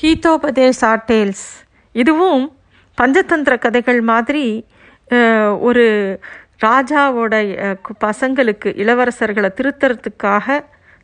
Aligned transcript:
ஹீதோபதேசா 0.00 0.90
tales 1.06 1.46
இதுவும் 2.00 2.42
பஞ்சதந்திர 2.98 3.54
கதைகள் 3.64 3.98
மாதிரி 4.10 4.42
ஒரு 5.68 5.84
ராஜாவோட 6.64 7.34
பசங்களுக்கு 8.04 8.68
இளவரசர்களை 8.82 9.50
திருத்தறதுக்காக 9.58 10.56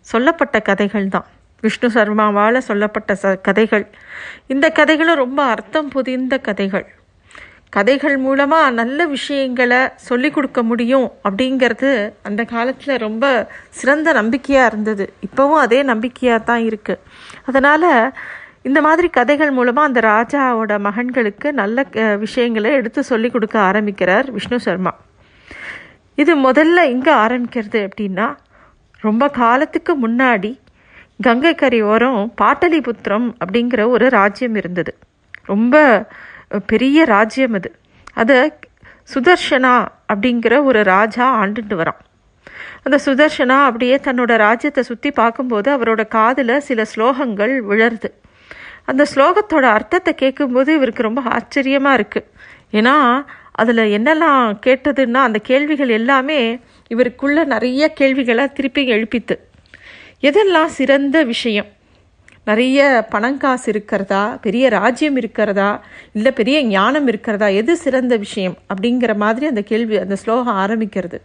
சொல்லப்பட்ட 0.07 0.59
கதைகள் 0.69 1.09
தான். 1.15 1.27
விஷ்ணு 1.62 1.88
சர்மாவால் 1.96 2.67
சொல்லப்பட்ட 2.69 3.17
ச 3.22 3.33
கதைகள். 3.49 3.85
இந்த 4.54 4.69
கதைகளும் 4.79 5.21
ரொம்ப 5.24 5.40
அர்த்தம் 5.54 5.90
புதிந்த 5.97 6.38
கதைகள். 6.49 6.87
கதைகள் 7.76 8.17
மூலமாக 8.26 8.74
நல்ல 8.81 9.06
விஷயங்களை 9.17 9.83
சொல்லிக் 10.08 10.37
கொடுக்க 10.37 10.61
முடியும் 10.71 11.08
அப்படிங்கிறது 11.26 11.92
அந்த 12.31 12.42
காலத்தில் 12.54 13.03
ரொம்ப 13.06 13.24
சிறந்த 13.81 14.08
நம்பிக்கையாக 14.21 14.71
இருந்தது. 14.72 15.06
இப்போவும் 15.29 15.63
அதே 15.67 15.83
நம்பிக்கையாக 15.92 16.47
தான் 16.52 16.65
இருக்குது 16.70 17.02
அதனால் 17.51 17.91
இந்த 18.69 18.78
மாதிரி 18.87 19.09
கதைகள் 19.16 19.52
மூலமாக 19.56 19.88
அந்த 19.88 20.01
ராஜாவோட 20.12 20.73
மகன்களுக்கு 20.87 21.48
நல்ல 21.61 21.84
விஷயங்களை 22.25 22.70
எடுத்து 22.80 23.01
சொல்லி 23.11 23.30
கொடுக்க 23.30 23.56
ஆரம்பிக்கிறார் 23.61 24.29
விஷ்ணு 24.37 24.59
சர்மா. 24.66 24.93
இது 26.23 26.33
முதல்ல 26.47 26.84
இங்கே 26.95 27.12
ஆரம்பிக்கிறது 27.25 27.80
அப்படின்னா 27.89 28.27
ரொம்ப 29.06 29.25
காலத்துக்கு 29.41 29.92
முன்னாடி 30.06 30.53
கங்கை 31.27 31.53
கரை 31.55 31.80
ஓரம் 31.92 32.23
பாட்டலிபுத்திரம் 32.42 33.27
அப்படிங்கிற 33.42 33.80
ஒரு 33.95 34.06
ராஜ்யம் 34.19 34.56
இருந்தது. 34.61 34.92
ரொம்ப 35.53 35.75
பெரிய 36.67 36.98
ராஜ்யம் 37.15 37.56
அது. 37.59 37.70
அதை 38.20 38.39
சுதர்ஷனா 39.15 39.75
அப்படிங்கிற 40.12 40.55
ஒரு 40.69 40.81
ராஜா 40.95 41.27
ஆண்டுட்டு 41.42 41.75
வரான். 41.81 42.01
அந்த 42.87 42.97
சுதர்ஷனா 43.06 43.59
அப்படியே 43.69 43.97
தன்னோட 44.06 44.33
ராஜ்யத்தை 44.47 44.83
சுற்றி 44.91 45.11
பார்க்கும்போது 45.20 45.69
அவரோட 45.77 46.03
காதில் 46.17 46.61
சில 46.69 46.83
ஸ்லோகங்கள் 46.92 47.55
விழருது. 47.70 48.11
அந்த 48.84 49.06
ஸ்லோகத்தோட 49.15 49.62
அர்த்தத்தை 49.62 50.15
கேட்கும்போது 50.15 50.74
இவருக்கு 50.74 51.02
ரொம்ப 51.02 51.20
ஆச்சரியமாக 51.20 52.02
இருக்குது 52.02 52.30
ஏன்னா 52.72 53.25
அதில் 53.53 53.83
என்னெல்லாம் 53.98 54.56
கேட்டதுன்னா 54.67 55.14
அந்த 55.14 55.39
கேள்விகள் 55.42 55.89
எல்லாமே 55.89 56.59
இவருக்குள்ள 56.94 57.44
நிறைய 57.44 57.92
கேள்விகளை 57.92 58.53
திருப்பி 58.53 58.86
எழுப்பித்து. 58.86 59.48
எதெல்லாம் 60.20 60.67
சிறந்த 60.67 61.22
விஷயம்? 61.22 61.67
நிறைய 62.44 63.06
பணங்காசு 63.12 63.67
இருக்கிறதா? 63.67 64.39
பெரிய 64.41 64.69
ராஜ்யம் 64.69 65.16
இருக்கிறதா? 65.16 65.84
இல்லை 66.12 66.33
பெரிய 66.33 66.64
ஞானம் 66.64 67.06
இருக்கிறதா? 67.06 67.47
எது 67.47 67.77
சிறந்த 67.77 68.16
விஷயம்? 68.16 68.56
அப்படிங்கிற 68.75 69.16
மாதிரி 69.16 69.47
அந்த 69.47 69.62
கேள்வி 69.62 69.98
அந்த 69.98 70.16
ஸ்லோகம் 70.16 70.56
ஆரம்பிக்கிறது. 70.56 71.20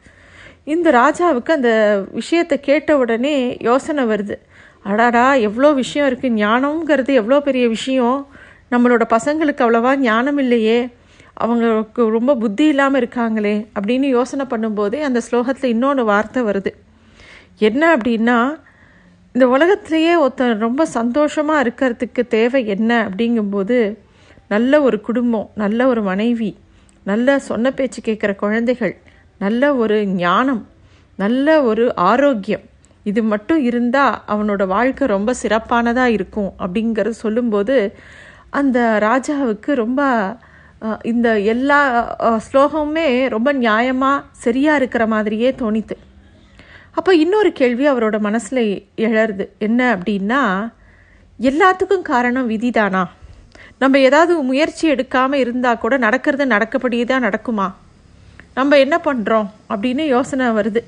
இந்த 0.63 0.91
ராஜாவுக்கு 0.91 1.51
அந்த 1.51 2.03
விஷயத்தை 2.11 2.59
கேட்ட 2.59 2.97
உடனே 2.97 3.57
யோசனை 3.59 4.03
வருது. 4.03 4.37
அடாடா 4.89 5.25
எவ்வளோ 5.47 5.69
விஷயம் 5.73 6.07
இருக்குது 6.09 6.37
ஞானம்ங்கிறது 6.43 7.11
எவ்வளோ 7.13 7.39
பெரிய 7.39 7.65
விஷயம். 7.67 8.19
நம்மளோட 8.71 9.03
பசங்களுக்கு 9.15 9.63
அவ்வளவா 9.65 9.91
ஞானம் 9.99 10.37
இல்லையே. 10.37 10.79
அவங்களுக்கு 11.33 12.01
ரொம்ப 12.09 12.31
புத்தி 12.35 12.65
இல்லாமல் 12.67 12.99
இருக்காங்களே 13.01 13.55
அப்படின்னு 13.75 14.07
யோசனை 14.17 14.45
பண்ணும்போதே 14.49 14.99
அந்த 14.99 15.19
ஸ்லோகத்தில் 15.27 15.73
இன்னொன்று 15.75 16.03
வார்த்தை 16.05 16.41
வருது. 16.43 16.71
என்ன 17.59 17.97
அப்படின்னா 17.97 18.37
இந்த 19.35 19.45
உலகத்திலேயே 19.47 20.13
ஒருத்தன் 20.15 20.63
ரொம்ப 20.67 20.85
சந்தோஷமாக 20.97 21.63
இருக்கிறதுக்கு 21.63 22.21
தேவை 22.27 22.61
என்ன 22.67 22.91
அப்படிங்கும்போது 23.09 23.77
நல்ல 24.47 24.81
ஒரு 24.81 24.97
குடும்பம் 25.01 25.49
நல்ல 25.55 25.87
ஒரு 25.87 26.01
மனைவி 26.01 26.49
நல்ல 27.05 27.37
சொன்ன 27.39 27.71
பேச்சு 27.71 27.99
கேட்குற 28.05 28.35
குழந்தைகள் 28.35 28.95
நல்ல 29.37 29.75
ஒரு 29.75 29.97
ஞானம் 30.05 30.63
நல்ல 31.19 31.47
ஒரு 31.63 31.85
ஆரோக்கியம் 31.95 32.65
இது 33.05 33.21
மட்டும் 33.23 33.61
இருந்தால் 33.69 34.19
அவனோட 34.33 34.63
வாழ்க்கை 34.75 35.05
ரொம்ப 35.15 35.33
சிறப்பானதாக 35.41 36.15
இருக்கும் 36.17 36.51
அப்படிங்கிறது 36.63 37.17
சொல்லும்போது 37.25 37.75
அந்த 38.59 38.79
ராஜாவுக்கு 39.07 39.71
ரொம்ப 39.83 40.01
இந்த 41.11 41.27
எல்லா 41.53 41.79
ஸ்லோகமுமே 42.45 43.07
ரொம்ப 43.35 43.49
நியாயமாக 43.53 44.25
சரியாக 44.43 44.79
இருக்கிற 44.81 45.03
மாதிரியே 45.13 45.49
தோணித்து. 45.61 45.95
அப்போ 46.97 47.11
இன்னொரு 47.23 47.49
கேள்வி 47.59 47.85
அவரோட 47.91 48.17
மனசில் 48.27 48.63
எழருது 49.07 49.45
என்ன 49.67 49.79
அப்படின்னா 49.95 50.41
எல்லாத்துக்கும் 51.39 52.07
காரணம் 52.11 52.49
விதிதானா? 52.53 53.03
நம்ம 53.81 53.99
ஏதாவது 54.07 54.33
முயற்சி 54.51 54.85
எடுக்காமல் 54.93 55.41
இருந்தால் 55.43 55.81
கூட 55.83 55.97
நடக்கிறது 56.05 56.45
நடக்கப்படியே 56.55 57.05
தான் 57.11 57.25
நடக்குமா? 57.27 57.67
நம்ம 58.57 58.77
என்ன 58.85 58.95
பண்ணுறோம் 59.05 59.49
அப்படின்னு 59.71 60.05
யோசனை 60.15 60.47
வருது. 60.59 60.81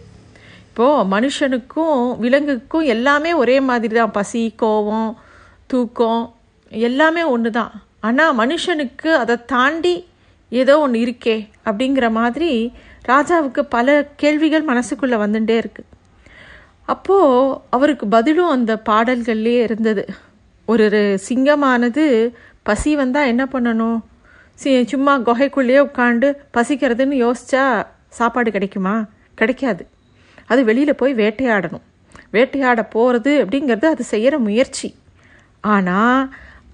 இப்போது 0.72 1.08
மனுஷனுக்கும் 1.14 2.18
விலங்குக்கும் 2.20 2.86
எல்லாமே 2.86 3.34
ஒரே 3.34 3.60
மாதிரி 3.60 3.96
தான் 3.96 4.12
பசி 4.12 4.56
கோவம் 4.62 5.14
தூக்கம் 5.68 6.34
எல்லாமே 6.70 7.24
ஒன்று 7.24 7.52
தான் 7.52 7.72
ஆனால் 8.00 8.38
மனுஷனுக்கு 8.38 9.10
அதை 9.14 9.36
தாண்டி 9.46 10.08
ஏதோ 10.50 10.80
ஒன்று 10.80 11.00
இருக்கே 11.00 11.50
அப்படிங்கிற 11.66 12.12
மாதிரி 12.12 12.74
ராஜாவுக்கு 13.08 13.62
பல 13.70 14.06
கேள்விகள் 14.16 14.66
மனசுக்குள்ளே 14.66 15.18
வந்துட்டே 15.24 15.56
இருக்கு. 15.58 15.84
அப்போது 16.86 17.62
அவருக்கு 17.70 18.08
பதிலும் 18.08 18.50
அந்த 18.50 18.82
பாடல்கள்லேயே 18.90 19.62
இருந்தது. 19.62 20.08
ஒரு 20.66 20.84
ஒரு 20.86 21.20
சிங்கமானது 21.30 22.34
பசி 22.64 22.96
வந்தால் 22.96 23.28
என்ன 23.28 23.44
பண்ணணும்? 23.46 24.00
சி 24.54 24.84
சும்மா 24.84 25.20
குகைக்குள்ளேயே 25.20 25.82
உட்காந்து 25.88 26.34
பசிக்கிறதுன்னு 26.54 27.18
யோசிச்சா 27.26 27.86
சாப்பாடு 28.10 28.52
கிடைக்குமா? 28.52 29.06
கிடைக்காது. 29.34 29.88
அது 30.52 30.62
வெளியில் 30.70 31.00
போய் 31.02 31.20
வேட்டையாடணும். 31.22 31.86
வேட்டையாட 32.36 32.82
போகிறது 32.96 33.32
அப்படிங்கிறது 33.44 33.88
அது 33.94 34.04
செய்கிற 34.14 34.36
முயற்சி. 34.48 34.90
ஆனால் 35.64 36.22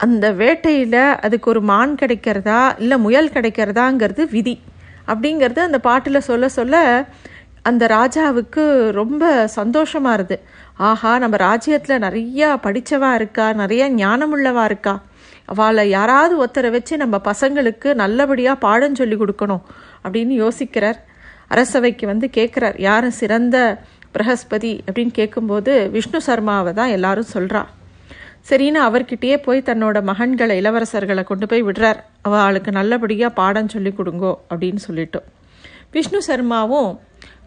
அந்த 0.06 0.26
வேட்டையில் 0.42 1.02
அதுக்கு 1.26 1.48
ஒரு 1.50 1.62
மான் 1.72 1.94
கிடைக்கிறதா 2.02 2.62
இல்லை 2.84 2.98
முயல் 3.06 3.34
கிடைக்கிறதாங்கிறது 3.36 4.26
விதி. 4.36 4.56
அப்படிங்கிறது 5.08 5.60
அந்த 5.68 5.80
பாட்டில் 5.88 6.28
சொல்ல 6.30 6.50
சொல்ல 6.58 6.76
அந்த 7.70 7.84
ராஜாவுக்கு 7.88 8.64
ரொம்ப 9.00 9.24
சந்தோஷமாக 9.58 10.18
இருது. 10.18 10.38
ஆஹா 10.90 11.12
நம்ம 11.24 11.36
ராஜ்யத்தில் 11.38 12.04
நிறையா 12.06 12.50
படித்தவா 12.66 13.10
இருக்கா 13.14 13.46
நிறையா 13.62 13.86
ஞானமுள்ளவா 14.02 14.64
இருக்கா? 14.64 14.94
அவளை 15.52 15.84
யாராவது 15.90 16.34
ஒருத்தரை 16.44 16.70
வச்சு 16.72 16.94
நம்ம 16.98 17.16
பசங்களுக்கு 17.30 17.90
நல்லபடியாக 17.94 18.64
பாடம் 18.66 19.00
சொல்லி 19.02 19.16
கொடுக்கணும் 19.16 19.64
அப்படின்னு 20.04 20.34
யோசிக்கிறார். 20.44 21.00
அரசவைக்கு 21.52 22.06
வந்து 22.08 22.30
கேட்குறார். 22.38 22.78
யாரும் 22.88 23.18
சிறந்த 23.22 23.58
பிரகஸ்பதி? 24.16 24.74
அப்படின்னு 24.88 25.14
கேட்கும்போது 25.20 25.74
விஷ்ணு 25.96 26.20
சர்மாவை 26.28 26.74
தான் 26.74 26.94
எல்லாரும் 26.98 27.34
சொல்கிறா 27.34 27.64
சரின்னு 28.50 28.80
அவர்கிட்டயே 28.88 29.38
போய் 29.46 29.68
தன்னோட 29.70 29.98
மகன்களை 30.10 30.54
இளவரசர்களை 30.62 31.24
கொண்டு 31.24 31.46
போய் 31.52 31.64
விடுறார். 31.64 32.00
அவளுக்கு 32.28 32.72
நல்லபடியாக 32.72 33.34
பாடம் 33.34 33.72
சொல்லி 33.74 33.92
கொடுங்கோ 33.98 34.32
அப்படின்னு 34.50 34.82
சொல்லிட்டோம். 34.88 35.26
விஷ்ணு 35.92 36.20
சர்மாவும் 36.28 36.92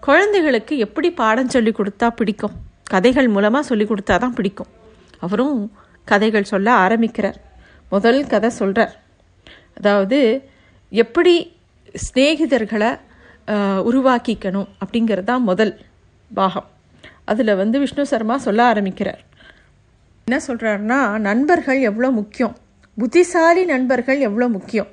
குழந்தைகளுக்கு 0.06 0.74
எப்படி 0.78 1.08
பாடம் 1.22 1.52
சொல்லி 1.54 1.72
கொடுத்தா 1.78 2.08
பிடிக்கும்? 2.20 2.54
கதைகள் 2.92 3.28
மூலமாக 3.28 3.64
சொல்லி 3.70 3.84
கொடுத்தா 3.84 4.14
தான் 4.24 4.36
பிடிக்கும். 4.38 4.70
அவரும் 5.24 5.56
கதைகள் 6.04 6.50
சொல்ல 6.52 6.68
ஆரம்பிக்கிறார். 6.84 7.38
முதல் 7.92 8.20
கதை 8.26 8.50
சொல்கிறார் 8.50 8.92
அதாவது 9.78 10.18
எப்படி 11.02 11.34
சிநேகிதர்களை 12.04 12.90
உருவாக்கிக்கணும் 13.88 14.68
அப்படிங்கிறது 14.82 15.28
தான் 15.32 15.48
முதல் 15.50 15.72
பாகம். 16.30 16.68
அதில் 17.30 17.58
வந்து 17.62 17.76
விஷ்ணு 17.82 18.04
சர்மா 18.12 18.36
சொல்ல 18.46 18.60
ஆரம்பிக்கிறார். 18.72 19.20
என்ன 20.26 20.38
சொல்கிறாருன்னா 20.46 20.98
நண்பர்கள் 21.28 21.80
எவ்வளோ 21.90 22.10
முக்கியம். 22.20 22.54
புத்திசாலி 22.96 23.62
நண்பர்கள் 23.64 24.18
எவ்வளோ 24.28 24.48
முக்கியம். 24.56 24.90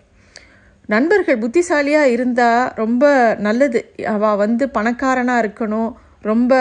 நண்பர்கள் 0.89 1.41
புத்திசாலியாக 1.43 2.11
இருந்தால் 2.15 2.69
ரொம்ப 2.81 3.05
நல்லது. 3.47 3.79
அவள் 4.15 4.39
வந்து 4.43 4.65
பணக்காரனாக 4.77 5.43
இருக்கணும் 5.43 5.89
ரொம்ப 6.29 6.53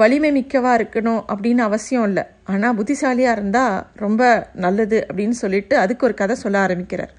வலிமை 0.00 0.30
மிக்கவாக 0.36 0.78
இருக்கணும் 0.78 1.20
அப்படின்னு 1.32 1.62
அவசியம் 1.68 2.06
இல்லை. 2.08 2.24
ஆனால் 2.52 2.76
புத்திசாலியாக 2.78 3.36
இருந்தால் 3.36 3.76
ரொம்ப 4.04 4.22
நல்லது 4.64 4.98
அப்படின்னு 5.08 5.36
சொல்லிட்டு 5.42 5.74
அதுக்கு 5.84 6.06
ஒரு 6.08 6.14
கதை 6.20 6.36
சொல்ல 6.44 6.58
ஆரம்பிக்கிறார். 6.58 7.12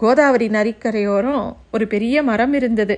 கோதாவரி 0.00 0.48
நரிக்கரையோரம் 0.56 1.44
ஒரு 1.74 1.84
பெரிய 1.94 2.22
மரம் 2.30 2.56
இருந்தது. 2.60 2.96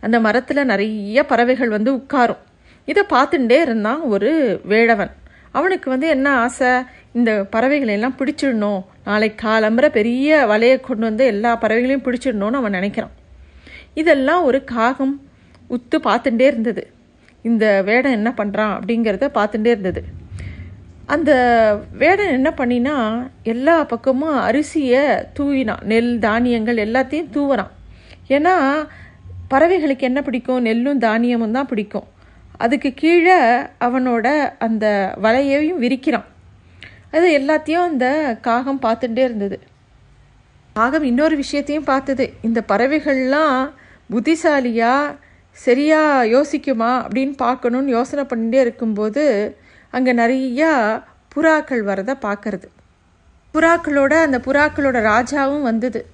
அந்த 0.00 0.20
மரத்தில் 0.20 0.68
நிறைய 0.72 1.24
பறவைகள் 1.26 1.74
வந்து 1.76 1.90
உட்காரும். 1.96 2.42
இதை 2.84 3.02
பார்த்துட்டே 3.10 3.58
இருந்தான் 3.60 4.00
ஒரு 4.00 4.30
வேழவன் 4.68 5.12
அவனுக்கு 5.50 5.90
வந்து 5.90 6.08
என்ன 6.08 6.28
ஆசை? 6.44 6.70
இந்த 7.12 7.30
பறவைகளை 7.44 7.94
எல்லாம் 7.94 8.16
பிடிச்சிடணும். 8.18 8.82
நாளைக்கு 9.04 9.38
காலம்புற 9.48 9.86
பெரிய 9.88 10.46
வலையை 10.50 10.80
கொண்டு 10.80 11.04
வந்து 11.06 11.24
எல்லா 11.26 11.50
பறவைகளையும் 11.56 12.04
பிடிச்சிடணும்னு 12.06 12.60
அவன் 12.60 12.72
நினைக்கிறான். 12.72 13.14
இதெல்லாம் 13.94 14.42
ஒரு 14.44 14.64
காகம் 14.64 15.14
உத்து 15.70 15.96
பார்த்துட்டே 16.02 16.46
இருந்தது. 16.52 16.82
இந்த 17.42 17.82
வேடன் 17.82 18.12
என்ன 18.12 18.30
பண்ணுறான் 18.36 18.74
அப்படிங்கிறத 18.76 19.26
பார்த்துட்டே 19.38 19.72
இருந்தது. 19.74 20.02
அந்த 21.06 21.32
வேடன் 21.92 22.32
என்ன 22.32 22.48
பண்ணினா 22.56 22.96
எல்லா 23.42 23.84
பக்கமும் 23.84 24.38
அரிசியை 24.38 25.04
தூவினான். 25.32 25.84
நெல் 25.84 26.18
தானியங்கள் 26.18 26.76
எல்லாத்தையும் 26.76 27.30
தூவுறான் 27.36 27.72
ஏன்னா 28.28 28.54
பறவைகளுக்கு 29.50 30.00
என்ன 30.00 30.22
பிடிக்கும்? 30.22 30.64
நெல்லும் 30.64 30.98
தானியமும் 30.98 31.50
தான் 31.50 31.66
பிடிக்கும். 31.66 32.06
அதுக்கு 32.56 32.94
கீழே 32.94 33.38
அவனோட 33.80 34.26
அந்த 34.58 35.14
வலையையும் 35.22 35.82
விரிக்கிறான். 35.84 36.26
அது 37.10 37.26
எல்லாத்தையும் 37.38 37.84
அந்த 37.84 38.06
காகம் 38.40 38.80
பார்த்துட்டே 38.82 39.18
இருந்தது. 39.18 39.58
காகம் 40.72 41.02
இன்னொரு 41.02 41.36
விஷயத்தையும் 41.36 41.84
பார்த்தது. 41.84 42.32
இந்த 42.42 42.62
பறவைகள்லாம் 42.68 43.70
புத்திசாலியாக 44.10 45.14
சரியாக 45.52 46.26
யோசிக்குமா 46.26 46.90
அப்படின்னு 47.04 47.34
பார்க்கணுன்னு 47.38 47.96
யோசனை 47.98 48.24
பண்ணிட்டே 48.24 48.60
இருக்கும்போது 48.60 49.24
அங்கே 49.90 50.12
நிறையா 50.12 51.02
புறாக்கள் 51.34 51.82
வரதை 51.90 52.14
பார்க்கறது. 52.26 52.68
புறாக்களோட 53.54 54.12
அந்த 54.26 54.38
புறாக்களோட 54.38 54.98
ராஜாவும் 55.12 55.62
வந்தது. 55.62 56.06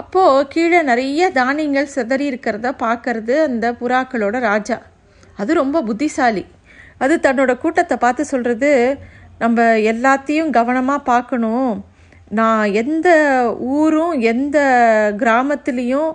அப்போது 0.00 0.46
கீழே 0.52 0.80
நிறைய 0.90 1.28
தானியங்கள் 1.40 1.92
சிதறி 1.94 2.24
இருக்கிறத 2.30 2.70
பார்க்கறது 2.84 3.34
அந்த 3.48 3.66
புறாக்களோட 3.80 4.36
ராஜா. 4.50 4.78
அது 5.40 5.50
ரொம்ப 5.62 5.82
புத்திசாலி. 5.88 6.44
அது 7.04 7.14
தன்னோட 7.26 7.52
கூட்டத்தை 7.62 7.96
பார்த்து 8.04 8.24
சொல்கிறது 8.32 8.70
நம்ம 9.42 9.64
எல்லாத்தையும் 9.92 10.50
கவனமாக 10.58 11.06
பார்க்கணும். 11.12 11.72
நான் 12.38 12.64
எந்த 12.82 13.08
ஊரும் 13.78 14.14
எந்த 14.32 14.58
கிராமத்துலேயும் 15.22 16.12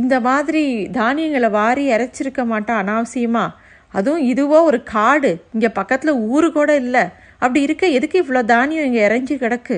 இந்த 0.00 0.14
மாதிரி 0.28 0.62
தானியங்களை 1.00 1.50
வாரி 1.58 1.84
இறைச்சிருக்க 1.94 2.42
மாட்டேன் 2.52 2.80
அனாவசியமாக 2.82 3.56
அதுவும் 3.94 4.24
இதுவோ 4.32 4.58
ஒரு 4.70 4.78
காடு. 4.94 5.30
இங்கே 5.54 5.70
பக்கத்தில் 5.80 6.20
ஊரு 6.32 6.48
கூட 6.52 6.70
இல்லை. 6.84 7.04
அப்படி 7.42 7.60
இருக்க 7.66 7.84
எதுக்கு 7.98 8.16
இவ்வளோ 8.22 8.42
தானியம் 8.54 8.86
இங்கே 8.88 9.02
இறைஞ்சி 9.08 9.34
கிடக்கு? 9.44 9.76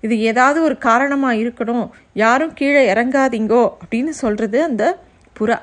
இது 0.00 0.20
ஏதாவது 0.20 0.62
ஒரு 0.62 0.78
காரணமாக 0.78 1.34
இருக்கணும். 1.34 1.88
யாரும் 2.14 2.54
கீழே 2.54 2.92
இறங்காதீங்கோ 2.92 3.62
அப்படின்னு 3.82 4.08
சொல்கிறது 4.08 4.62
அந்த 4.62 4.84
புறா. 5.38 5.58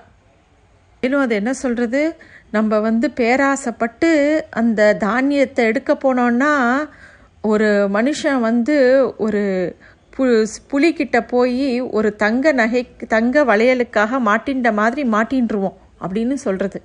மேலும் 1.02 1.20
அது 1.20 1.36
என்ன 1.36 1.54
சொல்கிறது 1.54 2.02
நம்ம 2.52 2.80
வந்து 2.80 3.10
பேராசைப்பட்டு 3.16 4.10
அந்த 4.50 4.94
தானியத்தை 5.00 5.66
எடுக்க 5.66 5.94
போனோன்னா 5.94 6.52
ஒரு 7.42 7.90
மனுஷன் 7.94 8.40
வந்து 8.40 8.76
ஒரு 9.18 9.42
பு 10.18 10.46
புலிக்கிட்ட 10.72 11.28
போய் 11.28 11.82
ஒரு 11.82 12.16
தங்க 12.16 12.52
நகை 12.52 12.88
தங்க 13.08 13.46
வளையலுக்காக 13.46 14.20
மாட்டின்ற 14.26 14.74
மாதிரி 14.74 15.04
மாட்டின்றுவோம் 15.10 15.78
அப்படின்னு 16.02 16.34
சொல்கிறது 16.34 16.82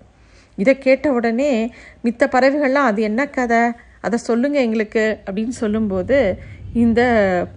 இதை 0.59 0.79
கேட்ட 0.79 1.13
உடனே 1.13 1.73
மித்த 2.05 2.23
பறவைகள்லாம் 2.33 2.89
அது 2.91 3.03
என்ன 3.03 3.27
கதை? 3.27 3.63
அதை 4.01 4.19
சொல்லுங்கள் 4.19 4.63
எங்களுக்கு. 4.63 5.19
அப்படின்னு 5.27 5.55
சொல்லும்போது 5.63 6.19
இந்த 6.73 7.03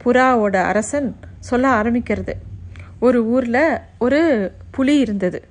புறாவோட 0.03 0.63
அரசன் 0.63 1.15
சொல்ல 1.39 1.81
ஆரம்பிக்கிறது. 1.81 2.33
ஒரு 2.99 3.25
ஊரில் 3.25 3.79
ஒரு 3.97 4.51
புலி 4.71 4.99
இருந்தது. 4.99 5.43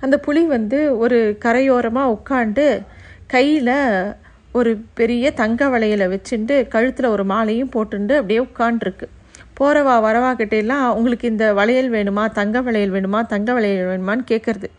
அந்த 0.00 0.18
புலி 0.18 0.44
வந்து 0.44 0.98
ஒரு 0.98 1.38
கரையோரமாக 1.44 2.16
உட்காண்டு 2.16 2.82
கையில் 3.26 4.14
ஒரு 4.52 4.80
பெரிய 4.94 5.32
தங்க 5.32 5.68
வளையலை 5.68 6.06
வச்சுட்டு 6.08 6.68
கழுத்தில் 6.68 7.06
ஒரு 7.06 7.24
மாலையும் 7.24 7.70
போட்டுண்டு 7.70 8.14
அப்படியே 8.16 8.40
உட்காண்ட்ருக்கு 8.40 9.06
போகிறவா 9.58 10.00
வரவா 10.02 10.30
கிட்டேலாம் 10.32 10.94
உங்களுக்கு 10.94 11.28
இந்த 11.28 11.54
வளையல் 11.54 11.90
வேணுமா? 11.90 12.32
தங்க 12.32 12.62
வளையல் 12.62 12.92
வேணுமா? 12.92 13.26
தங்க 13.26 13.52
வளையல் 13.52 13.88
வேணுமான்னு 13.88 14.24
கேட்குறது 14.30 14.70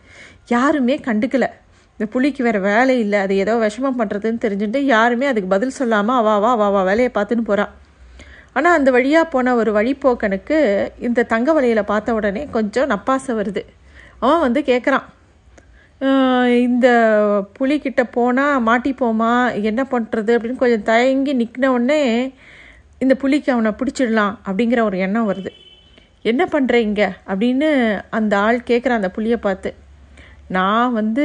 யாருமே 0.46 0.96
கண்டுக்கலை. 0.96 1.48
இந்த 1.92 2.06
புலிக்கு 2.10 2.42
வேறு 2.42 2.60
வேலை 2.60 2.98
இல்லை. 2.98 3.18
அது 3.18 3.36
ஏதோ 3.36 3.54
விஷமம் 3.54 3.98
பண்ணுறதுன்னு 3.98 4.42
தெரிஞ்சுட்டு 4.44 4.78
யாருமே 4.78 5.26
அதுக்கு 5.26 5.48
பதில் 5.48 5.70
சொல்லாமல் 5.70 6.16
அவாவா 6.16 6.40
வா 6.40 6.54
வா 6.54 6.68
வா 6.68 6.82
வேலையை 6.82 7.10
பார்த்துன்னு 7.14 7.44
போகிறான் 7.44 7.86
ஆனால் 8.56 8.76
அந்த 8.78 8.90
வழியாக 8.96 9.30
போன 9.34 9.54
ஒரு 9.60 9.70
வழிப்போக்கனுக்கு 9.78 10.58
இந்த 11.06 11.26
தங்க 11.32 11.52
வலையில் 11.56 11.90
பார்த்த 11.92 12.16
உடனே 12.18 12.42
கொஞ்சம் 12.56 12.90
நப்பாசை 12.92 13.34
வருது. 13.40 13.62
அவன் 14.22 14.44
வந்து 14.46 14.60
கேட்குறான் 14.70 15.06
இந்த 16.66 16.88
புலிக்கிட்ட 17.58 18.02
போனால் 18.16 18.64
மாட்டிப்போமா? 18.68 19.32
என்ன 19.70 19.82
பண்ணுறது 19.92 20.32
அப்படின்னு 20.36 20.62
கொஞ்சம் 20.62 20.86
தயங்கி 20.90 21.32
நிற்கின 21.40 21.70
உடனே 21.76 22.02
இந்த 23.04 23.14
புலிக்கு 23.22 23.50
அவனை 23.54 23.72
பிடிச்சிடலாம் 23.80 24.34
அப்படிங்கிற 24.48 24.80
ஒரு 24.88 24.98
எண்ணம் 25.06 25.28
வருது. 25.30 25.50
என்ன 26.30 26.42
பண்ணுறீங்க 26.52 27.02
அப்படின்னு 27.32 27.68
அந்த 28.18 28.32
ஆள் 28.46 28.66
கேட்குறான் 28.70 29.00
அந்த 29.00 29.10
புலியை 29.16 29.38
பார்த்து. 29.46 29.70
நான் 30.56 30.92
வந்து 30.92 31.24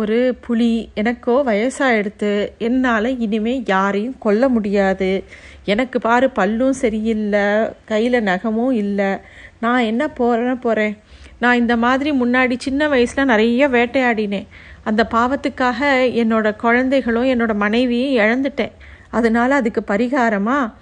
ஒரு 0.00 0.16
புலி 0.44 0.72
எனக்கோ 0.94 1.34
வயசாகிடுத்து 1.46 2.32
என்னால் 2.58 3.08
இனிமேல் 3.18 3.62
யாரையும் 3.66 4.18
கொல்ல 4.18 4.48
முடியாது. 4.48 5.08
எனக்கு 5.64 5.98
பாரு 6.00 6.26
பல்லும் 6.38 6.76
சரியில்லை 6.82 7.46
கையில் 7.84 8.18
நகமும் 8.22 8.74
இல்லை. 8.82 9.10
நான் 9.60 9.88
என்ன 9.90 10.02
போகிறேன் 10.08 10.58
போகிறேன் 10.58 10.94
நான் 11.38 11.60
இந்த 11.62 11.74
மாதிரி 11.76 12.12
முன்னாடி 12.12 12.54
சின்ன 12.58 12.88
வயசில் 12.88 13.30
நிறைய 13.32 13.68
வேட்டையாடினேன். 13.68 14.48
அந்த 14.84 15.02
பாவத்துக்காக 15.14 15.80
என்னோட 16.22 16.56
குழந்தைகளும் 16.56 17.30
என்னோட 17.32 17.54
மனைவியும் 17.54 18.16
இழந்துட்டேன். 18.22 18.74
அதனால் 19.10 19.58
அதுக்கு 19.60 19.82
பரிகாரமாக 19.86 20.72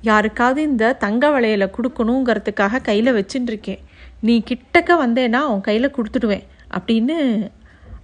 யாருக்காவது 0.00 0.60
இந்த 0.62 0.92
தங்க 1.04 1.28
வளையலை 1.30 1.68
கொடுக்கணுங்கிறதுக்காக 1.76 2.82
கையில் 2.82 3.16
வச்சுட்டுருக்கேன் 3.18 3.82
நீ 4.20 4.34
கிட்டக்க 4.50 4.90
வந்தேன்னா 5.04 5.40
அவன் 5.48 5.66
கையில் 5.68 5.96
கொடுத்துடுவேன். 5.96 6.46
அப்படின்னு 6.76 7.16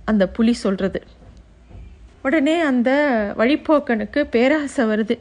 அந்த 0.05 0.29
புலி 0.29 0.53
சொல்கிறது 0.53 1.03
உடனே 2.23 2.61
அந்த 2.61 2.91
வழிப்போக்கனுக்கு 3.39 4.21
பேராசை 4.31 4.85
வருது. 4.85 5.19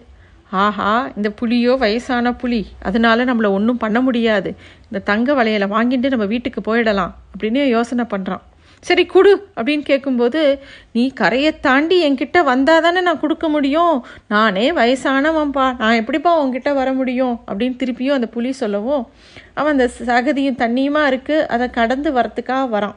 ஆஹா 0.50 1.10
இந்த 1.16 1.30
புலியோ 1.42 1.78
வயசான 1.78 2.34
புலி. 2.34 2.68
அதனால 2.82 3.26
நம்மளை 3.26 3.50
ஒன்றும் 3.50 3.78
பண்ண 3.78 4.02
முடியாது. 4.02 4.50
இந்த 4.84 5.00
தங்க 5.04 5.34
வளையலை 5.34 5.68
வாங்கிட்டு 5.76 6.10
நம்ம 6.10 6.26
வீட்டுக்கு 6.26 6.62
போயிடலாம் 6.68 7.14
அப்படின்னு 7.34 7.62
யோசனை 7.68 8.06
பண்ணுறான் 8.10 8.44
சரி 8.80 9.06
கொடு 9.06 9.48
அப்படின்னு 9.56 9.84
கேட்கும்போது 9.90 10.60
நீ 10.92 11.04
கரையை 11.14 11.60
தாண்டி 11.60 11.98
என்கிட்ட 12.08 12.44
வந்தால் 12.44 12.82
தானே 12.82 13.02
நான் 13.02 13.20
கொடுக்க 13.20 13.50
முடியும்? 13.50 14.06
நானே 14.28 14.72
வயசானவன்ப்பா 14.72 15.76
நான் 15.78 16.00
எப்படிப்பா 16.02 16.40
உங்ககிட்ட 16.40 16.74
வர 16.74 16.94
முடியும்? 16.94 17.40
அப்படின்னு 17.48 17.78
திருப்பியும் 17.84 18.18
அந்த 18.20 18.28
புலி 18.28 18.52
சொல்லவும் 18.52 19.08
அவன் 19.54 19.74
அந்த 19.76 19.88
சகதியும் 20.06 20.62
தண்ணியுமா 20.64 21.04
இருக்குது 21.12 21.48
அதை 21.48 21.70
கடந்து 21.70 22.12
வரத்துக்காக 22.12 22.68
வரான். 22.76 22.96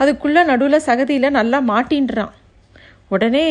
அதுக்குள்ளே 0.00 0.42
நடுவில் 0.50 0.86
சகதியில் 0.88 1.36
நல்லா 1.38 1.58
மாட்டின்றான். 1.70 2.34
உடனே 3.14 3.46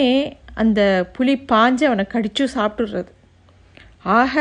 அந்த 0.62 0.82
புலி 1.16 1.34
பாஞ்சு 1.52 1.84
அவனை 1.90 2.06
கடிச்சு 2.14 2.46
சாப்பிட்டுடுறது 2.56 3.12
ஆக 4.20 4.36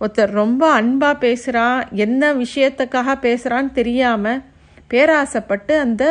ஒருத்தர் 0.00 0.32
ரொம்ப 0.40 0.62
அன்பாக 0.78 1.20
பேசுகிறான் 1.24 1.78
என்ன 2.04 2.32
விஷயத்துக்காக 2.42 3.14
பேசுகிறான்னு 3.26 3.70
தெரியாமல் 3.78 4.42
பேராசைப்பட்டு 4.90 5.74
அந்த 5.84 6.04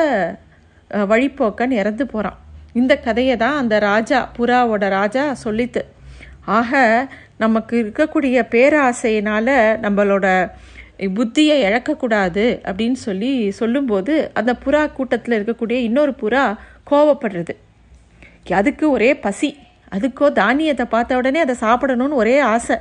வழிப்போக்கன் 1.11 1.73
இறந்து 1.81 2.05
போகிறான் 2.05 2.39
இந்த 2.79 2.93
கதையை 3.05 3.35
தான் 3.37 3.59
அந்த 3.61 3.75
ராஜா 3.89 4.19
புறாவோட 4.37 4.85
ராஜா 4.99 5.23
சொல்லித்து. 5.43 5.81
ஆக 6.59 6.73
நமக்கு 7.43 7.75
இருக்கக்கூடிய 7.83 8.37
பேராசையினால் 8.53 9.53
நம்மளோட 9.85 10.25
புத்தியை 10.99 11.57
இழக்கக்கூடாது 11.63 12.43
அப்படின்னு 12.63 12.91
சொல்லி 12.91 13.51
சொல்லும்போது 13.51 14.31
அந்த 14.33 14.55
புறா 14.65 14.93
கூட்டத்தில் 14.93 15.43
இருக்கக்கூடிய 15.43 15.71
இன்னொரு 15.71 16.13
புறா 16.21 16.55
கோவப்படுறது. 16.91 17.53
அதுக்கு 18.49 18.91
ஒரே 18.91 19.15
பசி. 19.15 19.57
அதுக்கோ 19.95 20.31
தானியத்தை 20.31 20.85
பார்த்த 20.85 21.15
உடனே 21.15 21.39
அதை 21.39 21.55
சாப்பிடணும்னு 21.59 22.09
ஒரே 22.09 22.39
ஆசை. 22.39 22.75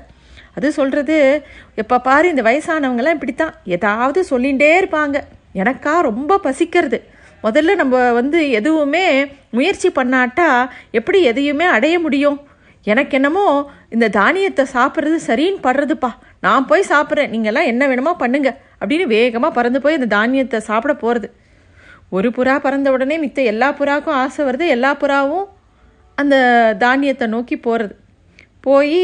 அது 0.54 0.72
சொல்கிறது 0.72 1.44
எப்போ 1.74 2.00
பாரு 2.00 2.28
இந்த 2.28 2.42
வயசானவங்களாம் 2.42 3.10
இப்படித்தான். 3.10 3.54
ஏதாவது 3.64 4.24
சொல்லிகிட்டே 4.30 4.70
இருப்பாங்க. 4.80 5.20
எனக்கா 5.54 6.00
ரொம்ப 6.00 6.38
பசிக்கிறது. 6.38 7.02
முதல்ல 7.42 7.74
நம்ம 7.74 8.12
வந்து 8.12 8.50
எதுவுமே 8.50 9.26
முயற்சி 9.50 9.88
பண்ணாட்டா 9.88 10.68
எப்படி 10.90 11.22
எதையுமே 11.22 11.64
அடைய 11.64 11.98
முடியும்? 11.98 12.40
எனக்கு 12.84 13.10
என்னமோ 13.10 13.70
இந்த 13.90 14.08
தானியத்தை 14.08 14.66
சாப்பிட்றது 14.72 15.18
சரின்னு 15.26 15.60
படுறதுப்பா. 15.62 16.10
நான் 16.44 16.68
போய் 16.70 16.90
சாப்பிட்றேன். 16.92 17.32
நீங்கள்லாம் 17.34 17.70
என்ன 17.72 17.86
வேணுமோ 17.90 18.12
பண்ணுங்க. 18.22 18.50
அப்படின்னு 18.80 19.06
வேகமாக 19.14 19.56
பறந்து 19.58 19.80
போய் 19.84 19.98
அந்த 19.98 20.08
தானியத்தை 20.16 20.58
சாப்பிட 20.70 20.94
போகிறது 21.02 21.28
ஒரு 22.16 22.28
புறா 22.36 22.54
பறந்த 22.64 22.88
உடனே 22.94 23.16
மித்த 23.22 23.42
எல்லா 23.52 23.68
புறாவுக்கும் 23.78 24.18
ஆசை 24.22 24.42
வருது. 24.48 24.66
எல்லா 24.76 24.90
புறாவும் 25.02 25.46
அந்த 26.18 26.36
தானியத்தை 26.84 27.26
நோக்கி 27.34 27.56
போகிறது 27.66 27.94
போய் 28.66 29.00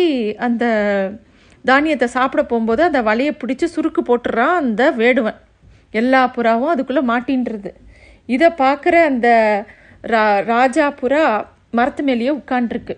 அந்த 0.46 0.64
தானியத்தை 1.64 2.06
சாப்பிட 2.16 2.42
போகும்போது 2.50 2.82
அந்த 2.88 3.00
வலையை 3.08 3.32
பிடிச்சி 3.40 3.66
சுருக்கு 3.74 4.02
போட்டுறான் 4.08 4.54
அந்த 4.62 4.82
வேடுவன். 5.00 5.38
எல்லா 6.00 6.20
புறாவும் 6.36 6.72
அதுக்குள்ளே 6.74 7.02
மாட்டின்றது. 7.12 7.70
இதை 8.34 8.48
பார்க்குற 8.62 8.96
அந்த 9.10 9.28
ரா 10.12 10.24
ராஜா 10.52 10.86
புறா 11.00 11.22
மரத்து 11.78 12.02
மேலேயே 12.08 12.32
உட்காண்ட்ருக்கு 12.40 12.94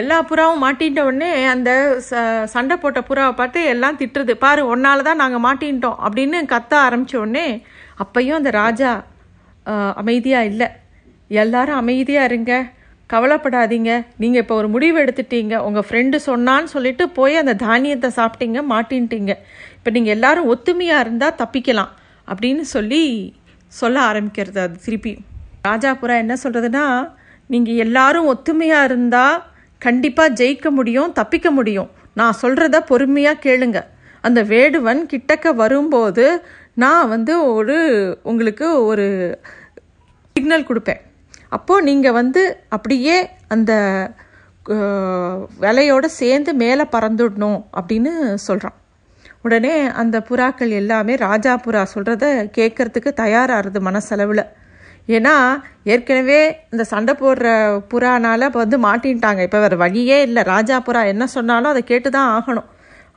எல்லா 0.00 0.16
புறாவும் 0.30 0.62
மாட்டின்ட்ட 0.64 1.02
உடனே 1.08 1.28
அந்த 1.52 1.70
ச 2.08 2.22
சண்டை 2.54 2.74
போட்ட 2.80 3.00
புறாவை 3.08 3.32
பார்த்து 3.38 3.60
எல்லாம் 3.74 3.98
திட்டுறது. 4.00 4.32
பாரு 4.42 4.62
ஒன்னால 4.72 5.04
தான் 5.06 5.22
நாங்கள் 5.22 5.44
மாட்டின்ட்டோம் 5.46 6.00
அப்படின்னு 6.06 6.40
கத்த 6.54 6.72
ஆரம்பித்த 6.86 7.22
உடனே 7.22 7.46
அப்பையும் 8.04 8.38
அந்த 8.40 8.50
ராஜா 8.62 8.90
அமைதியாக 10.02 10.50
இல்லை. 10.50 10.68
எல்லாரும் 11.42 11.80
அமைதியாக 11.82 12.28
இருங்க. 12.30 12.52
கவலைப்படாதீங்க. 13.12 13.90
நீங்கள் 14.22 14.42
இப்போ 14.42 14.54
ஒரு 14.60 14.68
முடிவு 14.74 14.96
எடுத்துட்டீங்க. 15.04 15.54
உங்கள் 15.66 15.86
ஃப்ரெண்டு 15.88 16.16
சொன்னான்னு 16.28 16.72
சொல்லிட்டு 16.74 17.04
போய் 17.18 17.42
அந்த 17.42 17.54
தானியத்தை 17.66 18.10
சாப்பிட்டீங்க 18.20 18.60
மாட்டின்ட்டீங்க. 18.74 19.34
இப்போ 19.78 19.90
நீங்கள் 19.96 20.14
எல்லாரும் 20.16 20.50
ஒத்துமையாக 20.54 21.04
இருந்தால் 21.06 21.38
தப்பிக்கலாம் 21.42 21.92
அப்படின்னு 22.28 22.64
சொல்லி 22.76 23.02
சொல்ல 23.72 23.96
ஆரம்பிக்கிறது 24.10 24.60
அது 24.66 24.76
திருப்பி. 24.86 25.12
ராஜாபுரா 25.68 26.16
என்ன 26.24 26.34
சொல்கிறதுனா 26.44 26.84
நீங்கள் 27.50 27.80
எல்லாரும் 27.84 28.28
ஒத்துமையாக 28.32 28.88
இருந்தால் 28.90 29.38
கண்டிப்பாக 29.86 30.34
ஜெயிக்க 30.40 30.70
முடியும் 30.78 31.12
தப்பிக்க 31.18 31.48
முடியும். 31.58 31.90
நான் 32.20 32.38
சொல்கிறத 32.42 32.76
பொறுமையாக 32.90 33.42
கேளுங்க. 33.46 33.80
அந்த 34.26 34.40
வேடுவன் 34.52 35.02
கிட்டக்க 35.12 35.54
வரும்போது 35.62 36.24
நான் 36.84 37.10
வந்து 37.14 37.34
ஒரு 37.52 37.76
உங்களுக்கு 38.30 38.66
ஒரு 38.90 39.06
சிக்னல் 40.36 40.68
கொடுப்பேன். 40.70 41.02
அப்போது 41.56 41.86
நீங்கள் 41.88 42.16
வந்து 42.20 42.42
அப்படியே 42.76 43.16
அந்த 43.54 43.72
விலையோடு 45.64 46.08
சேர்ந்து 46.20 46.50
மேலே 46.62 46.84
பறந்துடணும் 46.94 47.60
அப்படின்னு 47.78 48.12
சொல்கிறான் 48.46 48.76
உடனே 49.46 49.74
அந்த 50.02 50.16
புறாக்கள் 50.28 50.72
எல்லாமே 50.80 51.14
ராஜா 51.26 51.52
புறா 51.64 51.82
சொல்கிறத 51.94 52.24
கேட்கறதுக்கு 52.56 53.10
தயாராகிறது 53.22 53.80
மனசளவில். 53.88 54.42
ஏன்னா 55.16 55.34
ஏற்கனவே 55.92 56.40
இந்த 56.72 56.84
சண்டை 56.92 57.12
போடுற 57.20 57.46
புறானால் 57.90 58.46
இப்போ 58.48 58.60
வந்து 58.64 58.78
மாட்டின்ட்டாங்க. 58.86 59.40
இப்போ 59.46 59.60
வேறு 59.64 59.76
வழியே 59.84 60.18
இல்லை. 60.26 60.42
ராஜா 60.54 60.76
புறா 60.88 61.02
என்ன 61.12 61.26
சொன்னாலும் 61.36 61.72
அதை 61.72 61.82
கேட்டு 61.90 62.10
தான் 62.16 62.32
ஆகணும். 62.36 62.68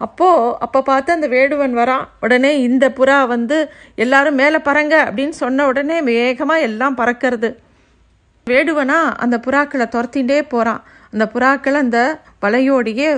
அப்போது 0.06 0.54
அப்போ 0.66 0.80
பார்த்து 0.90 1.16
அந்த 1.16 1.28
வேடுவன் 1.34 1.76
வரான் 1.80 2.06
உடனே 2.26 2.52
இந்த 2.68 2.86
புறா 3.00 3.18
வந்து 3.34 3.58
எல்லாரும் 4.04 4.40
மேலே 4.42 4.60
பறங்க 4.70 4.94
அப்படின்னு 5.08 5.36
சொன்ன 5.44 5.68
உடனே 5.72 5.98
வேகமாக 6.12 6.66
எல்லாம் 6.70 6.98
பறக்கிறது. 7.02 7.52
வேடுவனா 8.48 9.00
அந்த 9.24 9.36
புறாக்களை 9.46 9.88
துரத்திண்டே 9.96 10.40
போகிறான் 10.54 10.82
அந்த 11.14 11.26
புறாக்கள் 11.36 11.82
அந்த 11.84 12.00
வலையோடையே 12.46 13.10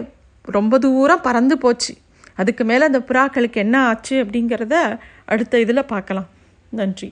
ரொம்ப 0.58 0.78
தூரம் 0.86 1.26
பறந்து 1.28 1.58
போச்சு. 1.64 1.94
அதுக்கு 2.42 2.64
மேலே 2.70 2.84
அந்த 2.90 3.02
புறாக்களுக்கு 3.10 3.60
என்ன 3.66 3.76
ஆச்சு 3.90 4.16
அப்படிங்கிறத 4.24 4.76
அடுத்த 5.34 5.60
இதில் 5.66 5.90
பார்க்கலாம். 5.92 6.30
நன்றி. 6.70 7.10